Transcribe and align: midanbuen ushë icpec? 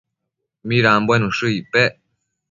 midanbuen 0.69 1.25
ushë 1.27 1.51
icpec? 1.57 1.93